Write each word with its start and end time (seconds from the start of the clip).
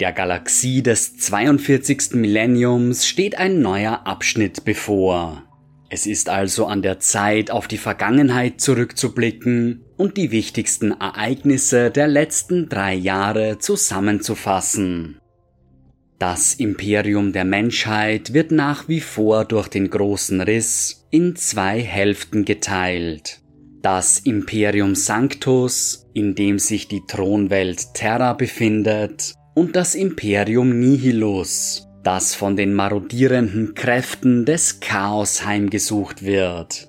Der 0.00 0.12
Galaxie 0.12 0.82
des 0.82 1.18
42. 1.18 2.12
Millenniums 2.14 3.06
steht 3.06 3.36
ein 3.36 3.60
neuer 3.60 4.06
Abschnitt 4.06 4.64
bevor. 4.64 5.42
Es 5.90 6.06
ist 6.06 6.30
also 6.30 6.64
an 6.64 6.80
der 6.80 7.00
Zeit, 7.00 7.50
auf 7.50 7.68
die 7.68 7.76
Vergangenheit 7.76 8.62
zurückzublicken 8.62 9.84
und 9.98 10.16
die 10.16 10.30
wichtigsten 10.30 10.92
Ereignisse 10.92 11.90
der 11.90 12.08
letzten 12.08 12.70
drei 12.70 12.94
Jahre 12.94 13.58
zusammenzufassen. 13.58 15.18
Das 16.18 16.54
Imperium 16.54 17.34
der 17.34 17.44
Menschheit 17.44 18.32
wird 18.32 18.52
nach 18.52 18.88
wie 18.88 19.00
vor 19.00 19.44
durch 19.44 19.68
den 19.68 19.90
großen 19.90 20.40
Riss 20.40 21.06
in 21.10 21.36
zwei 21.36 21.82
Hälften 21.82 22.46
geteilt. 22.46 23.40
Das 23.82 24.18
Imperium 24.20 24.94
Sanctus, 24.94 26.06
in 26.14 26.34
dem 26.34 26.58
sich 26.58 26.88
die 26.88 27.02
Thronwelt 27.06 27.94
Terra 27.94 28.32
befindet, 28.32 29.34
und 29.54 29.76
das 29.76 29.94
Imperium 29.94 30.78
Nihilus, 30.78 31.88
das 32.02 32.34
von 32.34 32.56
den 32.56 32.74
marodierenden 32.74 33.74
Kräften 33.74 34.44
des 34.44 34.80
Chaos 34.80 35.44
heimgesucht 35.44 36.24
wird. 36.24 36.88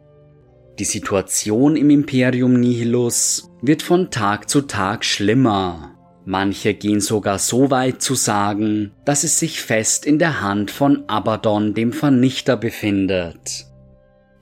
Die 0.80 0.86
Situation 0.86 1.76
im 1.76 1.90
Imperium 1.90 2.60
Nihilus 2.60 3.52
wird 3.62 3.82
von 3.82 4.10
Tag 4.10 4.50
zu 4.50 4.62
Tag 4.62 5.06
schlimmer. 5.06 5.96
Manche 6.26 6.74
gehen 6.74 7.02
sogar 7.02 7.40
so 7.40 7.72
weit 7.72 8.02
zu 8.02 8.16
sagen, 8.16 8.92
dass 9.06 9.24
es 9.24 9.40
sich 9.40 9.62
fest 9.62 10.06
in 10.06 10.20
der 10.20 10.42
Hand 10.42 10.72
von 10.72 11.04
Abaddon 11.08 11.74
dem 11.74 11.94
Vernichter 11.94 12.58
befindet. 12.58 13.66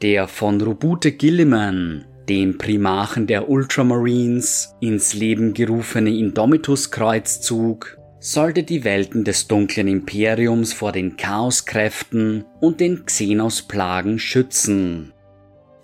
Der 0.02 0.28
von 0.28 0.62
Rubute 0.62 1.14
Gilliman, 1.14 2.06
dem 2.28 2.58
Primarchen 2.58 3.28
der 3.28 3.50
Ultramarines, 3.50 4.76
ins 4.80 5.14
Leben 5.14 5.54
gerufene 5.54 6.12
Indomitus-Kreuzzug 6.12 7.99
sollte 8.20 8.64
die 8.64 8.84
Welten 8.84 9.24
des 9.24 9.48
dunklen 9.48 9.88
Imperiums 9.88 10.74
vor 10.74 10.92
den 10.92 11.16
Chaoskräften 11.16 12.46
und 12.60 12.80
den 12.80 13.06
Xenos-Plagen 13.06 14.20
schützen. 14.20 15.14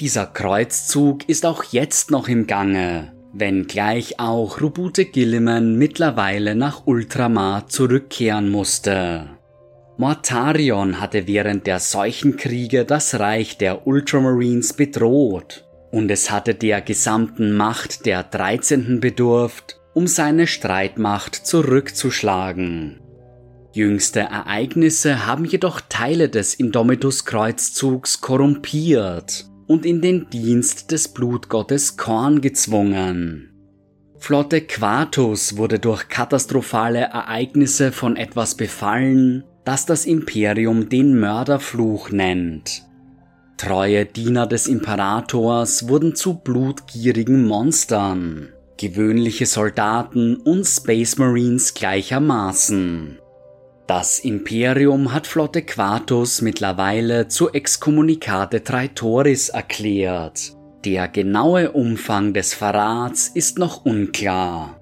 Dieser 0.02 0.26
Kreuzzug 0.26 1.30
ist 1.30 1.46
auch 1.46 1.64
jetzt 1.64 2.12
noch 2.12 2.28
im 2.28 2.48
Gange, 2.48 3.14
wenngleich 3.34 4.20
auch 4.20 4.60
Rubute 4.60 5.06
Gilliman 5.06 5.78
mittlerweile 5.78 6.56
nach 6.56 6.86
Ultramar 6.86 7.68
zurückkehren 7.68 8.50
musste. 8.50 9.30
Mortarion 9.98 11.00
hatte 11.00 11.26
während 11.26 11.68
der 11.68 11.80
Seuchenkriege 11.80 12.84
das 12.84 13.18
Reich 13.18 13.58
der 13.58 13.88
Ultramarines 13.88 14.74
bedroht 14.74 15.66
und 15.92 16.12
es 16.12 16.30
hatte 16.30 16.54
der 16.54 16.82
gesamten 16.82 17.56
Macht 17.56 18.06
der 18.06 18.24
13. 18.24 19.00
bedurft, 19.00 19.80
um 19.96 20.08
seine 20.08 20.46
Streitmacht 20.46 21.36
zurückzuschlagen. 21.48 23.00
Jüngste 23.72 24.20
Ereignisse 24.20 25.26
haben 25.26 25.46
jedoch 25.46 25.82
Teile 25.88 26.28
des 26.28 26.54
Indomitus-Kreuzzugs 26.54 28.20
korrumpiert 28.20 29.46
und 29.68 29.86
in 29.86 30.02
den 30.02 30.30
Dienst 30.30 30.92
des 30.92 31.08
Blutgottes 31.08 31.96
Korn 31.96 32.42
gezwungen. 32.42 33.52
Flotte 34.18 34.62
Quartus 34.62 35.56
wurde 35.56 35.80
durch 35.80 36.10
katastrophale 36.10 37.00
Ereignisse 37.00 37.94
von 37.94 38.18
etwas 38.18 38.56
befallen, 38.56 39.46
das 39.64 39.86
das 39.86 40.06
Imperium 40.06 40.90
den 40.90 41.18
Mörderfluch 41.20 42.12
nennt. 42.12 42.84
Treue 43.56 44.06
Diener 44.06 44.46
des 44.46 44.68
Imperators 44.68 45.88
wurden 45.88 46.16
zu 46.16 46.34
blutgierigen 46.34 47.46
Monstern 47.46 48.50
gewöhnliche 48.78 49.46
Soldaten 49.46 50.36
und 50.38 50.66
Space 50.66 51.18
Marines 51.18 51.74
gleichermaßen. 51.74 53.20
Das 53.88 54.20
Imperium 54.20 55.14
hat 55.14 55.28
Flotte 55.28 55.62
Quartus 55.62 56.42
mittlerweile 56.42 57.28
zu 57.28 57.52
Excommunicate 57.52 58.64
Traitoris 58.64 59.50
erklärt. 59.50 60.54
Der 60.86 61.08
genaue 61.08 61.72
Umfang 61.72 62.34
des 62.34 62.54
Verrats 62.54 63.28
ist 63.28 63.60
noch 63.60 63.86
unklar. 63.86 64.80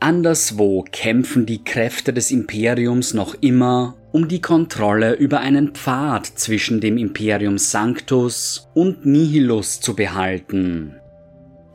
Anderswo 0.00 0.84
kämpfen 0.90 1.46
die 1.46 1.64
Kräfte 1.64 2.12
des 2.12 2.30
Imperiums 2.30 3.14
noch 3.14 3.34
immer 3.40 3.96
um 4.12 4.28
die 4.28 4.40
Kontrolle 4.40 5.14
über 5.14 5.40
einen 5.40 5.74
Pfad 5.74 6.26
zwischen 6.26 6.80
dem 6.80 6.98
Imperium 6.98 7.58
Sanctus 7.58 8.68
und 8.74 9.06
Nihilus 9.06 9.80
zu 9.80 9.94
behalten. 9.94 10.97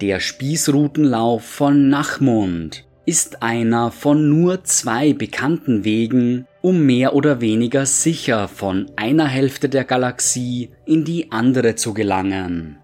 Der 0.04 0.20
Spießrutenlauf 0.20 1.46
von 1.46 1.88
Nachmund 1.88 2.84
ist 3.06 3.42
einer 3.42 3.90
von 3.90 4.28
nur 4.28 4.66
zwei 4.66 5.14
bekannten 5.14 5.86
Wegen, 5.86 6.46
um 6.62 6.86
mehr 6.86 7.16
oder 7.16 7.40
weniger 7.40 7.86
sicher 7.86 8.50
von 8.50 8.92
einer 8.98 9.28
Hälfte 9.28 9.70
der 9.70 9.86
Galaxie 9.86 10.72
in 10.86 11.06
die 11.06 11.32
andere 11.32 11.76
zu 11.76 11.94
gelangen. 11.94 12.80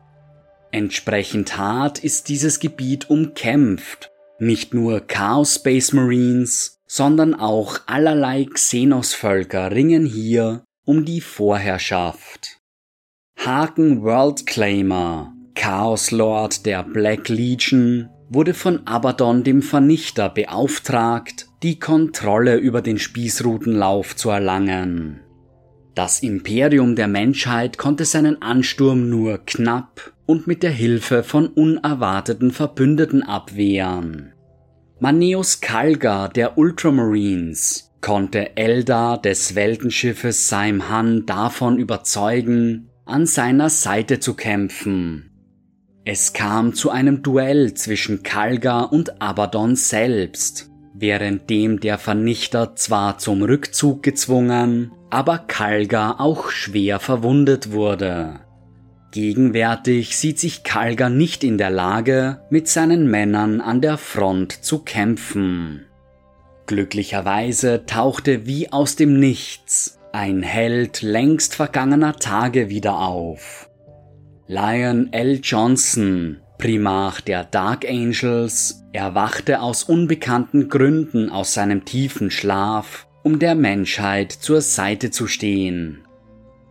Entsprechend 0.72 1.58
hart 1.58 2.02
ist 2.02 2.30
dieses 2.30 2.62
Gebiet 2.62 3.10
umkämpft. 3.10 4.12
Nicht 4.40 4.74
nur 4.74 5.02
Chaos 5.02 5.56
Space 5.56 5.92
Marines, 5.92 6.80
sondern 6.88 7.36
auch 7.36 7.82
allerlei 7.86 8.46
Xenos-Völker 8.46 9.74
ringen 9.74 10.06
hier 10.06 10.64
um 10.86 11.04
die 11.04 11.20
Vorherrschaft. 11.20 12.62
Haken 13.36 14.04
World 14.04 14.46
Claimer 14.46 15.34
Chaos 15.70 16.10
Lord 16.10 16.66
der 16.66 16.82
Black 16.82 17.30
Legion 17.30 18.10
wurde 18.28 18.56
von 18.56 18.88
Abaddon 18.88 19.44
dem 19.44 19.62
Vernichter 19.62 20.28
beauftragt, 20.28 21.46
die 21.62 21.78
Kontrolle 21.78 22.58
über 22.58 22.82
den 22.82 22.98
Spießrutenlauf 22.98 24.16
zu 24.16 24.32
erlangen. 24.32 25.20
Das 25.94 26.24
Imperium 26.24 26.96
der 26.96 27.08
Menschheit 27.08 27.78
konnte 27.78 28.06
seinen 28.06 28.42
Ansturm 28.42 29.12
nur 29.12 29.46
knapp 29.46 30.12
und 30.26 30.48
mit 30.48 30.64
der 30.64 30.72
Hilfe 30.72 31.22
von 31.22 31.46
unerwarteten 31.46 32.50
Verbündeten 32.50 33.22
abwehren. 33.22 34.34
Maneus 35.00 35.62
Kalga 35.62 36.30
der 36.30 36.58
Ultramarines 36.58 37.92
konnte 38.02 38.58
Eldar 38.58 39.22
des 39.22 39.54
Weltenschiffes 39.54 40.50
Saimhan 40.50 41.28
davon 41.28 41.78
überzeugen, 41.78 42.90
an 43.06 43.28
seiner 43.28 43.70
Seite 43.70 44.20
zu 44.20 44.34
kämpfen 44.34 45.29
es 46.12 46.34
kam 46.34 46.74
zu 46.74 46.90
einem 46.90 47.22
Duell 47.22 47.76
zwischen 47.76 48.24
Kalga 48.24 48.82
und 48.82 49.22
Abaddon 49.22 49.76
selbst, 49.76 50.72
währenddem 50.96 51.82
der 51.82 52.00
Vernichter 52.00 52.76
zwar 52.76 53.20
zum 53.20 53.44
Rückzug 53.44 54.02
gezwungen, 54.02 54.92
aber 55.12 55.38
Kalga 55.38 56.16
auch 56.18 56.50
schwer 56.50 57.00
verwundet 57.00 57.74
wurde. 57.74 58.40
Gegenwärtig 59.12 60.18
sieht 60.18 60.40
sich 60.40 60.64
Kalga 60.64 61.10
nicht 61.10 61.44
in 61.44 61.60
der 61.60 61.70
Lage, 61.70 62.42
mit 62.50 62.68
seinen 62.68 63.08
Männern 63.08 63.62
an 63.62 63.80
der 63.80 64.00
Front 64.00 64.64
zu 64.64 64.80
kämpfen. 64.80 65.86
Glücklicherweise 66.66 67.86
tauchte 67.86 68.48
wie 68.48 68.72
aus 68.72 68.96
dem 68.96 69.20
Nichts 69.20 70.00
ein 70.12 70.42
Held 70.42 71.04
längst 71.04 71.54
vergangener 71.54 72.16
Tage 72.16 72.70
wieder 72.70 72.98
auf. 72.98 73.69
Lion 74.52 75.14
L. 75.14 75.42
Johnson, 75.44 76.42
Primarch 76.58 77.22
der 77.22 77.44
Dark 77.44 77.88
Angels, 77.88 78.84
erwachte 78.94 79.62
aus 79.62 79.84
unbekannten 79.84 80.70
Gründen 80.70 81.30
aus 81.30 81.54
seinem 81.54 81.86
tiefen 81.86 82.32
Schlaf, 82.32 83.06
um 83.22 83.38
der 83.38 83.54
Menschheit 83.54 84.32
zur 84.32 84.62
Seite 84.62 85.12
zu 85.12 85.28
stehen. 85.28 86.00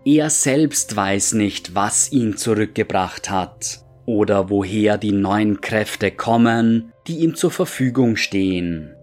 Er 0.05 0.29
selbst 0.29 0.97
weiß 0.97 1.35
nicht, 1.35 1.77
was 1.77 2.11
ihn 2.11 2.37
zurückgebracht 2.37 3.31
hat 3.31 3.85
oder 4.07 4.51
woher 4.51 4.99
die 4.99 5.13
neuen 5.13 5.61
Kräfte 5.61 6.11
kommen, 6.11 6.93
die 7.07 7.19
ihm 7.19 7.37
zur 7.37 7.53
Verfügung 7.53 8.17
stehen. 8.17 8.97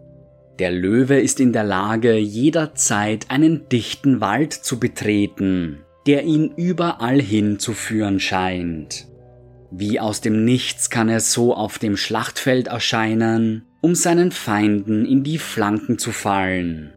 Der 0.60 0.72
Löwe 0.72 1.18
ist 1.18 1.40
in 1.40 1.54
der 1.54 1.64
Lage, 1.64 2.18
jederzeit 2.18 3.32
einen 3.32 3.70
dichten 3.70 4.20
Wald 4.20 4.52
zu 4.52 4.82
betreten, 4.82 5.85
der 6.06 6.24
ihn 6.24 6.54
überall 6.56 7.22
hin 7.22 7.60
zu 7.60 7.74
führen 7.74 8.20
scheint. 8.20 9.08
Wie 9.72 10.00
aus 10.00 10.22
dem 10.22 10.46
Nichts 10.46 10.90
kann 10.90 11.10
er 11.10 11.20
so 11.20 11.54
auf 11.54 11.80
dem 11.80 11.98
Schlachtfeld 11.98 12.68
erscheinen, 12.68 13.66
um 13.82 13.96
seinen 13.96 14.32
Feinden 14.32 15.06
in 15.06 15.24
die 15.24 15.38
Flanken 15.38 15.98
zu 15.98 16.12
fallen. 16.12 16.94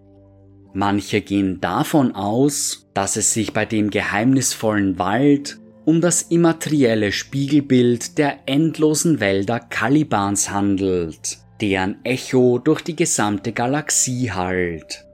Manche 0.74 1.22
gehen 1.22 1.60
davon 1.60 2.14
aus, 2.14 2.88
dass 2.94 3.16
es 3.16 3.32
sich 3.32 3.52
bei 3.52 3.64
dem 3.64 3.90
geheimnisvollen 3.90 4.98
Wald 4.98 5.58
um 5.84 6.02
das 6.02 6.22
immaterielle 6.22 7.12
Spiegelbild 7.12 8.18
der 8.18 8.40
endlosen 8.46 9.20
Wälder 9.20 9.58
Kalibans 9.58 10.50
handelt, 10.50 11.38
deren 11.62 12.04
Echo 12.04 12.58
durch 12.58 12.82
die 12.82 12.94
gesamte 12.94 13.52
Galaxie 13.52 14.30
hallt. 14.30 15.07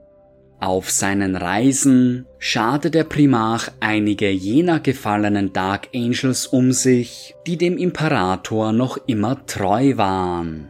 Auf 0.59 0.89
seinen 0.89 1.35
Reisen 1.35 2.25
scharte 2.39 2.89
der 2.89 3.03
Primarch 3.03 3.71
einige 3.81 4.31
jener 4.31 4.79
gefallenen 4.79 5.51
Dark 5.53 5.89
Angels 5.93 6.47
um 6.47 6.71
sich, 6.71 7.35
die 7.45 7.57
dem 7.57 7.77
Imperator 7.77 8.71
noch 8.71 8.97
immer 9.05 9.45
treu 9.45 9.97
waren. 9.97 10.69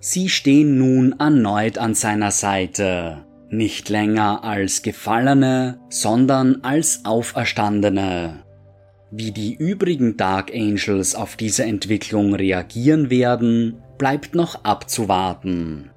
Sie 0.00 0.28
stehen 0.28 0.78
nun 0.78 1.16
erneut 1.18 1.78
an 1.78 1.94
seiner 1.94 2.30
Seite, 2.30 3.24
nicht 3.50 3.88
länger 3.88 4.44
als 4.44 4.82
Gefallene, 4.82 5.80
sondern 5.88 6.62
als 6.62 7.04
Auferstandene. 7.04 8.44
Wie 9.10 9.32
die 9.32 9.54
übrigen 9.54 10.16
Dark 10.16 10.52
Angels 10.54 11.14
auf 11.14 11.36
diese 11.36 11.64
Entwicklung 11.64 12.34
reagieren 12.34 13.08
werden, 13.08 13.82
bleibt 13.98 14.34
noch 14.34 14.64
abzuwarten. 14.64 15.90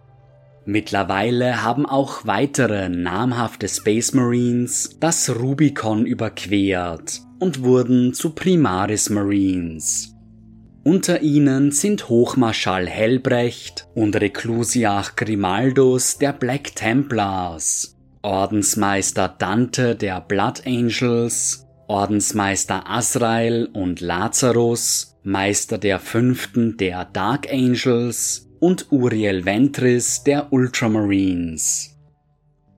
Mittlerweile 0.72 1.64
haben 1.64 1.88
auch 1.88 2.28
weitere 2.28 2.90
namhafte 2.90 3.68
Space 3.68 4.14
Marines 4.14 4.98
das 5.00 5.36
Rubicon 5.36 6.06
überquert 6.06 7.22
und 7.40 7.64
wurden 7.64 8.14
zu 8.14 8.36
Primaris 8.36 9.10
Marines. 9.10 10.14
Unter 10.84 11.24
ihnen 11.24 11.72
sind 11.72 12.08
Hochmarschall 12.08 12.86
Helbrecht 12.86 13.88
und 13.96 14.16
Reclusiach 14.16 15.16
Grimaldus 15.16 16.20
der 16.20 16.34
Black 16.34 16.76
Templars, 16.76 17.98
Ordensmeister 18.22 19.28
Dante 19.40 19.96
der 19.96 20.22
Blood 20.22 20.68
Angels, 20.68 21.66
Ordensmeister 21.88 22.88
Azrael 22.88 23.70
und 23.74 24.02
Lazarus, 24.02 25.18
Meister 25.24 25.80
der 25.80 26.00
Fünften 26.00 26.78
der 26.78 27.06
Dark 27.06 27.52
Angels 27.52 28.49
und 28.60 28.92
Uriel 28.92 29.46
Ventris 29.46 30.24
der 30.24 30.52
Ultramarines. 30.52 31.96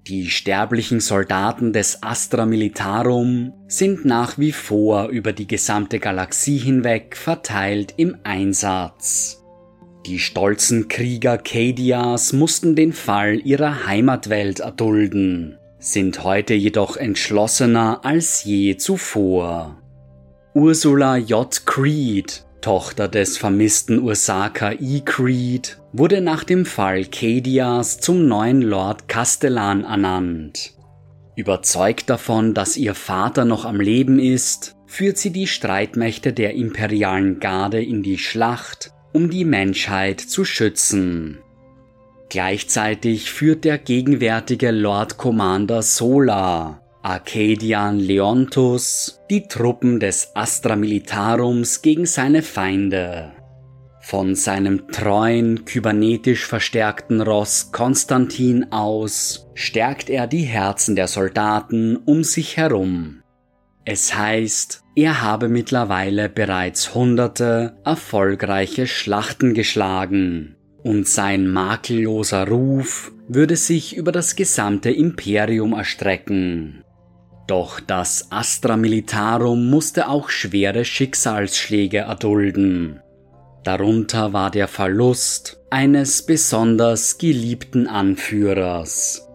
Die 0.07 0.29
sterblichen 0.29 0.99
Soldaten 0.99 1.73
des 1.73 2.01
Astra 2.01 2.45
Militarum 2.45 3.53
sind 3.67 4.03
nach 4.03 4.39
wie 4.39 4.51
vor 4.51 5.09
über 5.09 5.31
die 5.31 5.47
gesamte 5.47 5.99
Galaxie 5.99 6.57
hinweg 6.57 7.15
verteilt 7.15 7.93
im 7.97 8.17
Einsatz. 8.23 9.43
Die 10.07 10.17
stolzen 10.17 10.87
Krieger 10.87 11.37
Kadias 11.37 12.33
mussten 12.33 12.75
den 12.75 12.93
Fall 12.93 13.39
ihrer 13.43 13.85
Heimatwelt 13.85 14.61
erdulden, 14.61 15.59
sind 15.77 16.23
heute 16.23 16.55
jedoch 16.55 16.97
entschlossener 16.97 18.03
als 18.03 18.43
je 18.43 18.77
zuvor. 18.77 19.77
Ursula 20.55 21.17
J. 21.17 21.65
Creed, 21.65 22.43
Tochter 22.61 23.07
des 23.07 23.37
vermissten 23.37 23.99
Ursaka 23.99 24.73
E. 24.73 25.01
Creed, 25.03 25.77
wurde 25.91 26.21
nach 26.21 26.43
dem 26.43 26.65
Fall 26.65 27.05
Kadias 27.05 27.99
zum 27.99 28.27
neuen 28.27 28.61
Lord 28.61 29.07
Castellan 29.07 29.83
ernannt. 29.83 30.73
Überzeugt 31.35 32.09
davon, 32.09 32.53
dass 32.53 32.77
ihr 32.77 32.93
Vater 32.93 33.45
noch 33.45 33.65
am 33.65 33.79
Leben 33.79 34.19
ist, 34.19 34.75
führt 34.85 35.17
sie 35.17 35.31
die 35.31 35.47
Streitmächte 35.47 36.33
der 36.33 36.53
imperialen 36.53 37.39
Garde 37.39 37.81
in 37.81 38.03
die 38.03 38.17
Schlacht, 38.17 38.91
um 39.13 39.29
die 39.29 39.45
Menschheit 39.45 40.19
zu 40.19 40.45
schützen. 40.45 41.39
Gleichzeitig 42.29 43.31
führt 43.31 43.65
der 43.65 43.77
gegenwärtige 43.77 44.71
Lord 44.71 45.17
Commander 45.17 45.81
Solar, 45.81 46.80
Arcadian 47.03 47.99
Leontus, 47.99 49.21
die 49.29 49.47
Truppen 49.47 49.99
des 49.99 50.35
Astra 50.35 50.75
Militarums 50.75 51.81
gegen 51.81 52.05
seine 52.05 52.43
Feinde. 52.43 53.31
Von 54.01 54.35
seinem 54.35 54.87
treuen, 54.87 55.65
kybernetisch 55.65 56.45
verstärkten 56.45 57.21
Ross 57.21 57.71
Konstantin 57.71 58.71
aus 58.71 59.47
stärkt 59.55 60.11
er 60.11 60.27
die 60.27 60.43
Herzen 60.43 60.95
der 60.95 61.07
Soldaten 61.07 61.97
um 61.97 62.23
sich 62.23 62.57
herum. 62.57 63.23
Es 63.83 64.15
heißt, 64.15 64.83
er 64.95 65.21
habe 65.21 65.49
mittlerweile 65.49 66.29
bereits 66.29 66.93
hunderte 66.93 67.77
erfolgreiche 67.83 68.85
Schlachten 68.85 69.55
geschlagen 69.55 70.55
und 70.83 71.07
sein 71.07 71.47
makelloser 71.47 72.47
Ruf 72.47 73.11
würde 73.27 73.55
sich 73.55 73.95
über 73.95 74.11
das 74.11 74.35
gesamte 74.35 74.91
Imperium 74.91 75.73
erstrecken. 75.73 76.83
Doch 77.51 77.81
das 77.81 78.27
Astra 78.29 78.77
Militarum 78.77 79.69
musste 79.69 80.07
auch 80.07 80.29
schwere 80.29 80.85
Schicksalsschläge 80.85 81.97
erdulden 81.97 83.01
Darunter 83.65 84.31
war 84.31 84.51
der 84.51 84.69
Verlust 84.69 85.59
eines 85.69 86.25
besonders 86.25 87.17
geliebten 87.17 87.87
Anführers. 87.87 89.27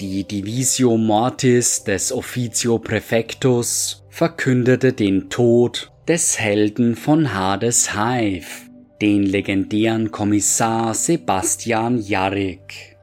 Die 0.00 0.22
Divisio 0.22 0.96
Mortis 0.96 1.82
des 1.82 2.12
Officio 2.12 2.78
Prefectus 2.78 4.04
verkündete 4.10 4.92
den 4.92 5.28
Tod 5.28 5.90
des 6.06 6.38
Helden 6.38 6.94
von 6.94 7.34
Hades 7.34 7.96
Hive, 7.96 8.70
den 9.02 9.24
legendären 9.24 10.12
Kommissar 10.12 10.94
Sebastian 10.94 11.98
Jarrik. 11.98 12.96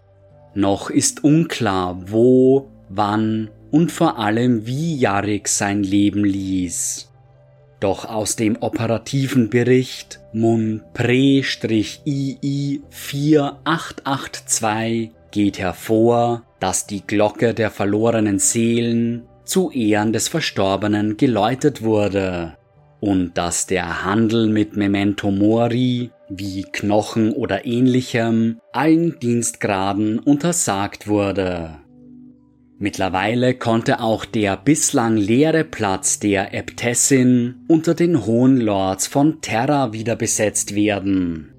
Noch 0.55 0.89
ist 0.89 1.25
unklar, 1.25 2.01
wo, 2.09 2.71
wann 2.87 3.49
und 3.71 3.91
vor 3.91 4.19
allem 4.19 4.65
wie 4.65 4.95
Jarrik 4.95 5.47
sein 5.47 5.83
Leben 5.83 6.23
ließ. 6.23 7.11
Doch 7.79 8.05
aus 8.05 8.35
dem 8.35 8.57
operativen 8.59 9.49
Bericht 9.49 10.19
MUN 10.33 10.81
Pre-II 10.93 12.81
4882 12.89 15.11
geht 15.31 15.59
hervor, 15.59 16.43
dass 16.59 16.87
die 16.87 17.05
Glocke 17.05 17.53
der 17.53 17.69
verlorenen 17.69 18.39
Seelen 18.39 19.23
zu 19.45 19.69
Ehren 19.71 20.11
des 20.11 20.27
Verstorbenen 20.27 21.17
geläutet 21.17 21.83
wurde 21.83 22.57
und 22.99 23.37
dass 23.37 23.67
der 23.67 24.03
Handel 24.03 24.47
mit 24.47 24.75
Memento 24.75 25.29
Mori 25.29 26.09
wie 26.29 26.63
Knochen 26.63 27.31
oder 27.31 27.65
ähnlichem 27.65 28.59
allen 28.73 29.19
Dienstgraden 29.19 30.19
untersagt 30.19 31.07
wurde. 31.07 31.77
Mittlerweile 32.79 33.55
konnte 33.55 34.01
auch 34.01 34.23
der 34.23 34.55
bislang 34.55 35.17
leere 35.17 35.63
Platz 35.63 36.19
der 36.19 36.53
Äbtissin 36.53 37.65
unter 37.67 37.95
den 37.95 38.27
Hohen 38.27 38.57
Lords 38.57 39.07
von 39.07 39.41
Terra 39.41 39.93
wieder 39.93 40.15
besetzt 40.15 40.75
werden. 40.75 41.53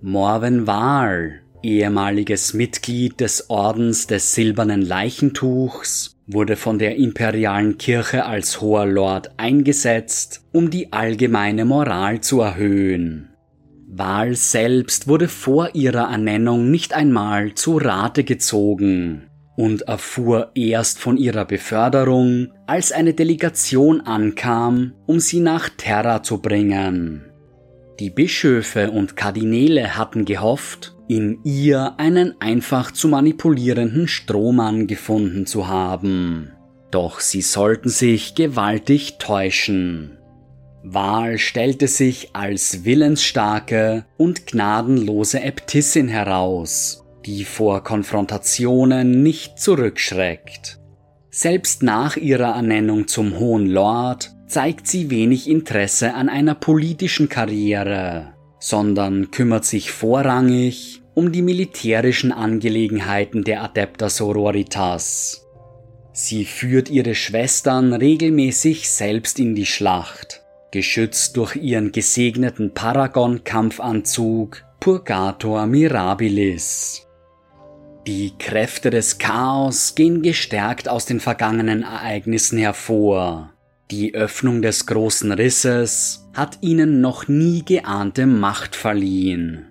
Morven 0.00 0.66
Wahl, 0.66 1.42
ehemaliges 1.62 2.54
Mitglied 2.54 3.20
des 3.20 3.50
Ordens 3.50 4.06
des 4.06 4.34
Silbernen 4.34 4.80
Leichentuchs, 4.80 6.16
wurde 6.26 6.56
von 6.56 6.78
der 6.78 6.96
imperialen 6.96 7.76
Kirche 7.76 8.24
als 8.24 8.62
Hoher 8.62 8.86
Lord 8.86 9.32
eingesetzt, 9.36 10.46
um 10.52 10.70
die 10.70 10.94
allgemeine 10.94 11.66
Moral 11.66 12.22
zu 12.22 12.40
erhöhen. 12.40 13.28
Wahl 13.86 14.34
selbst 14.34 15.08
wurde 15.08 15.28
vor 15.28 15.74
ihrer 15.74 16.10
Ernennung 16.10 16.70
nicht 16.70 16.94
einmal 16.94 17.54
zu 17.54 17.76
Rate 17.76 18.24
gezogen 18.24 19.27
und 19.58 19.82
erfuhr 19.82 20.52
erst 20.54 21.00
von 21.00 21.16
ihrer 21.16 21.44
Beförderung, 21.44 22.52
als 22.68 22.92
eine 22.92 23.12
Delegation 23.12 24.00
ankam, 24.00 24.94
um 25.06 25.18
sie 25.18 25.40
nach 25.40 25.68
Terra 25.68 26.22
zu 26.22 26.40
bringen. 26.40 27.24
Die 27.98 28.10
Bischöfe 28.10 28.92
und 28.92 29.16
Kardinäle 29.16 29.96
hatten 29.96 30.24
gehofft, 30.24 30.94
in 31.08 31.40
ihr 31.42 31.94
einen 31.98 32.40
einfach 32.40 32.92
zu 32.92 33.08
manipulierenden 33.08 34.06
Strohmann 34.06 34.86
gefunden 34.86 35.44
zu 35.44 35.66
haben. 35.66 36.52
Doch 36.92 37.18
sie 37.18 37.42
sollten 37.42 37.88
sich 37.88 38.36
gewaltig 38.36 39.18
täuschen. 39.18 40.18
Wahl 40.84 41.36
stellte 41.36 41.88
sich 41.88 42.30
als 42.32 42.84
willensstarke 42.84 44.04
und 44.18 44.46
gnadenlose 44.46 45.42
Äbtissin 45.42 46.06
heraus 46.06 47.04
die 47.28 47.44
vor 47.44 47.84
Konfrontationen 47.84 49.22
nicht 49.22 49.60
zurückschreckt. 49.60 50.80
Selbst 51.30 51.82
nach 51.82 52.16
ihrer 52.16 52.54
Ernennung 52.54 53.06
zum 53.06 53.38
Hohen 53.38 53.66
Lord 53.66 54.30
zeigt 54.46 54.86
sie 54.86 55.10
wenig 55.10 55.46
Interesse 55.46 56.14
an 56.14 56.30
einer 56.30 56.54
politischen 56.54 57.28
Karriere, 57.28 58.32
sondern 58.58 59.30
kümmert 59.30 59.66
sich 59.66 59.92
vorrangig 59.92 61.02
um 61.12 61.30
die 61.30 61.42
militärischen 61.42 62.32
Angelegenheiten 62.32 63.44
der 63.44 63.62
Adepta 63.62 64.08
Sororitas. 64.08 65.44
Sie 66.12 66.46
führt 66.46 66.88
ihre 66.88 67.14
Schwestern 67.14 67.92
regelmäßig 67.92 68.88
selbst 68.88 69.38
in 69.38 69.54
die 69.54 69.66
Schlacht, 69.66 70.40
geschützt 70.70 71.36
durch 71.36 71.56
ihren 71.56 71.92
gesegneten 71.92 72.72
Paragon-Kampfanzug 72.72 74.64
Purgator 74.80 75.66
Mirabilis. 75.66 77.07
Die 78.08 78.32
Kräfte 78.38 78.88
des 78.88 79.18
Chaos 79.18 79.94
gehen 79.94 80.22
gestärkt 80.22 80.88
aus 80.88 81.04
den 81.04 81.20
vergangenen 81.20 81.82
Ereignissen 81.82 82.56
hervor. 82.56 83.52
Die 83.90 84.14
Öffnung 84.14 84.62
des 84.62 84.86
großen 84.86 85.30
Risses 85.30 86.26
hat 86.32 86.56
ihnen 86.62 87.02
noch 87.02 87.28
nie 87.28 87.66
geahnte 87.66 88.24
Macht 88.24 88.76
verliehen. 88.76 89.66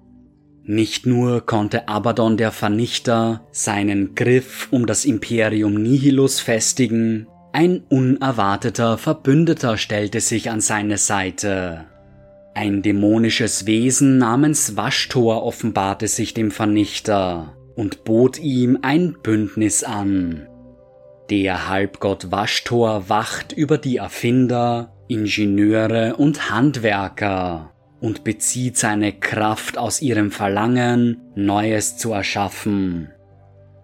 Nicht 0.64 1.08
nur 1.08 1.48
konnte 1.48 1.88
Abaddon 1.88 2.38
der 2.38 2.52
Vernichter 2.52 3.48
seinen 3.52 4.14
Griff 4.14 4.68
um 4.70 4.86
das 4.86 5.06
Imperium 5.06 5.74
Nihilus 5.74 6.40
festigen, 6.40 7.26
ein 7.54 7.82
unerwarteter 7.90 9.00
Verbündeter 9.00 9.78
stellte 9.80 10.22
sich 10.22 10.52
an 10.52 10.62
seine 10.62 11.00
Seite. 11.00 11.86
Ein 12.54 12.84
dämonisches 12.84 13.66
Wesen 13.66 14.20
namens 14.20 14.78
Waschtor 14.78 15.42
offenbarte 15.42 16.08
sich 16.08 16.36
dem 16.36 16.52
Vernichter 16.52 17.56
und 17.78 18.04
bot 18.04 18.40
ihm 18.40 18.80
ein 18.82 19.16
Bündnis 19.24 19.86
an. 19.86 20.50
Der 21.30 21.70
Halbgott 21.70 22.32
Waschtor 22.32 23.08
wacht 23.08 23.54
über 23.54 23.78
die 23.78 23.98
Erfinder, 23.98 24.94
Ingenieure 25.08 26.16
und 26.16 26.50
Handwerker 26.50 27.72
und 28.02 28.24
bezieht 28.24 28.78
seine 28.78 29.14
Kraft 29.14 29.78
aus 29.78 30.02
ihrem 30.02 30.32
Verlangen, 30.32 31.22
Neues 31.36 31.98
zu 31.98 32.12
erschaffen. 32.12 33.10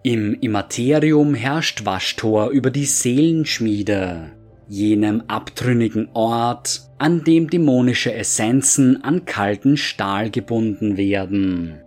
Im 0.02 0.34
Immaterium 0.40 1.34
herrscht 1.34 1.86
Waschtor 1.86 2.50
über 2.50 2.70
die 2.70 2.84
Seelenschmiede, 2.84 4.32
jenem 4.68 5.22
abtrünnigen 5.28 6.08
Ort, 6.14 6.82
an 6.98 7.24
dem 7.24 7.48
dämonische 7.48 8.12
Essenzen 8.12 9.02
an 9.04 9.24
kalten 9.24 9.76
Stahl 9.76 10.30
gebunden 10.30 10.96
werden. 10.96 11.83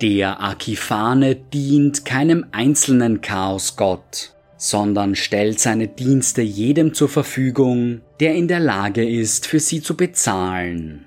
Der 0.00 0.42
Akifane 0.42 1.36
dient 1.36 2.04
keinem 2.04 2.46
einzelnen 2.50 3.20
Chaosgott, 3.20 4.34
sondern 4.56 5.14
stellt 5.14 5.60
seine 5.60 5.88
Dienste 5.88 6.42
jedem 6.42 6.94
zur 6.94 7.08
Verfügung, 7.08 8.00
der 8.18 8.34
in 8.34 8.48
der 8.48 8.60
Lage 8.60 9.08
ist, 9.08 9.46
für 9.46 9.60
sie 9.60 9.82
zu 9.82 9.96
bezahlen. 9.96 11.06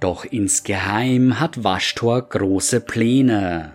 Doch 0.00 0.24
insgeheim 0.24 1.38
hat 1.38 1.64
Waschtor 1.64 2.22
große 2.28 2.80
Pläne. 2.80 3.72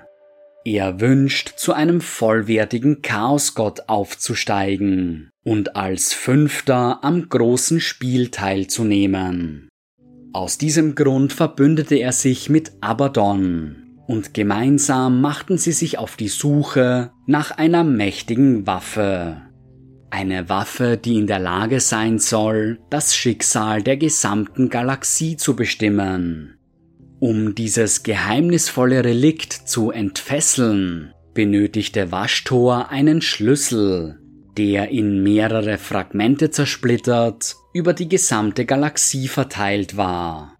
Er 0.66 1.02
wünscht, 1.02 1.54
zu 1.58 1.74
einem 1.74 2.00
vollwertigen 2.00 3.02
Chaosgott 3.02 3.88
aufzusteigen 3.88 5.32
und 5.44 5.76
als 5.76 6.14
Fünfter 6.14 7.04
am 7.04 7.28
großen 7.28 7.82
Spiel 7.82 8.30
teilzunehmen. 8.30 9.70
Aus 10.32 10.58
diesem 10.58 10.96
Grund 10.96 11.34
verbündete 11.34 11.96
er 11.96 12.14
sich 12.14 12.50
mit 12.50 12.72
Abaddon, 12.80 13.83
und 14.08 14.34
gemeinsam 14.34 15.22
machten 15.22 15.58
sie 15.58 15.72
sich 15.72 15.98
auf 15.98 16.16
die 16.16 16.28
Suche 16.28 17.12
nach 17.26 17.52
einer 17.52 17.84
mächtigen 17.84 18.68
Waffe. 18.68 19.42
Eine 20.10 20.48
Waffe, 20.50 20.98
die 20.98 21.18
in 21.18 21.28
der 21.28 21.40
Lage 21.40 21.80
sein 21.80 22.20
soll, 22.20 22.80
das 22.90 23.16
Schicksal 23.16 23.82
der 23.82 23.98
gesamten 23.98 24.70
Galaxie 24.70 25.38
zu 25.38 25.56
bestimmen. 25.56 26.58
Um 27.20 27.56
dieses 27.56 28.04
geheimnisvolle 28.04 29.04
Relikt 29.04 29.54
zu 29.54 29.92
entfesseln, 29.92 31.14
benötigte 31.34 32.12
Waschtor 32.12 32.90
einen 32.90 33.22
Schlüssel, 33.22 34.20
der 34.58 34.90
in 34.90 35.24
mehrere 35.24 35.78
Fragmente 35.78 36.52
zersplittert 36.52 37.56
über 37.74 37.94
die 37.94 38.10
gesamte 38.10 38.66
Galaxie 38.66 39.28
verteilt 39.28 39.98
war. 39.98 40.58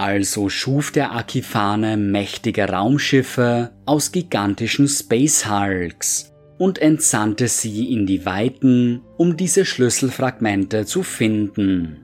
Also 0.00 0.48
schuf 0.48 0.92
der 0.92 1.14
Akifane 1.14 1.98
mächtige 1.98 2.70
Raumschiffe 2.70 3.72
aus 3.84 4.12
gigantischen 4.12 4.88
Space 4.88 5.46
Hulks 5.46 6.32
und 6.56 6.78
entsandte 6.78 7.48
sie 7.48 7.92
in 7.92 8.06
die 8.06 8.24
Weiten, 8.24 9.02
um 9.18 9.36
diese 9.36 9.66
Schlüsselfragmente 9.66 10.86
zu 10.86 11.02
finden. 11.02 11.98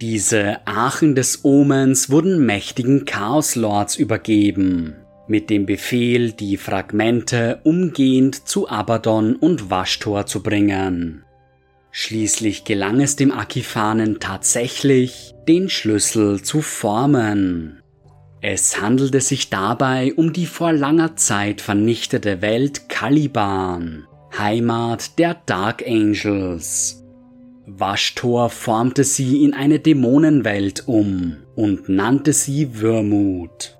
Diese 0.00 0.66
Aachen 0.66 1.14
des 1.14 1.44
Omens 1.44 2.10
wurden 2.10 2.44
mächtigen 2.44 3.04
Chaos 3.04 3.54
Lords 3.54 3.94
übergeben, 3.94 4.96
mit 5.28 5.48
dem 5.48 5.64
Befehl, 5.64 6.32
die 6.32 6.56
Fragmente 6.56 7.60
umgehend 7.62 8.48
zu 8.48 8.68
Abaddon 8.68 9.36
und 9.36 9.70
Waschtor 9.70 10.26
zu 10.26 10.42
bringen. 10.42 11.22
Schließlich 11.90 12.64
gelang 12.64 13.00
es 13.00 13.16
dem 13.16 13.32
Akifanen 13.32 14.20
tatsächlich, 14.20 15.34
den 15.48 15.68
Schlüssel 15.68 16.42
zu 16.42 16.62
formen. 16.62 17.82
Es 18.40 18.80
handelte 18.80 19.20
sich 19.20 19.50
dabei 19.50 20.14
um 20.14 20.32
die 20.32 20.46
vor 20.46 20.72
langer 20.72 21.16
Zeit 21.16 21.60
vernichtete 21.60 22.40
Welt 22.40 22.88
Caliban, 22.88 24.06
Heimat 24.36 25.18
der 25.18 25.34
Dark 25.46 25.82
Angels. 25.86 27.02
Waschtor 27.66 28.48
formte 28.48 29.04
sie 29.04 29.44
in 29.44 29.54
eine 29.54 29.78
Dämonenwelt 29.80 30.86
um 30.86 31.38
und 31.56 31.88
nannte 31.88 32.32
sie 32.32 32.80
Würmut. 32.80 33.76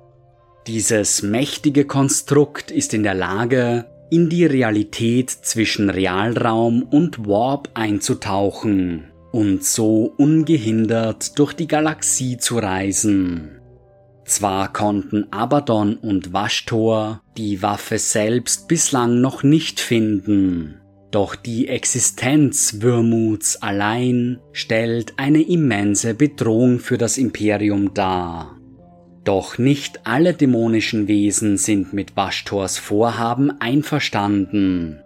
Dieses 0.66 1.22
mächtige 1.22 1.86
Konstrukt 1.86 2.70
ist 2.70 2.92
in 2.92 3.02
der 3.02 3.14
Lage, 3.14 3.86
in 4.10 4.28
die 4.28 4.44
Realität 4.44 5.30
zwischen 5.30 5.90
Realraum 5.90 6.82
und 6.82 7.26
Warp 7.26 7.70
einzutauchen 7.74 9.04
und 9.32 9.64
so 9.64 10.12
ungehindert 10.16 11.38
durch 11.38 11.52
die 11.52 11.68
Galaxie 11.68 12.38
zu 12.38 12.58
reisen. 12.58 13.60
Zwar 14.24 14.72
konnten 14.72 15.32
Abaddon 15.32 15.96
und 15.96 16.32
Waschtor 16.32 17.22
die 17.36 17.62
Waffe 17.62 17.98
selbst 17.98 18.68
bislang 18.68 19.20
noch 19.20 19.42
nicht 19.42 19.80
finden, 19.80 20.80
doch 21.10 21.34
die 21.34 21.68
Existenz 21.68 22.76
Würmuts 22.80 23.62
allein 23.62 24.38
stellt 24.52 25.14
eine 25.16 25.40
immense 25.40 26.12
Bedrohung 26.12 26.78
für 26.78 26.98
das 26.98 27.16
Imperium 27.16 27.94
dar. 27.94 28.57
Doch 29.28 29.58
nicht 29.58 30.06
alle 30.06 30.32
dämonischen 30.32 31.06
Wesen 31.06 31.58
sind 31.58 31.92
mit 31.92 32.16
Waschtors 32.16 32.78
Vorhaben 32.78 33.60
einverstanden. 33.60 35.02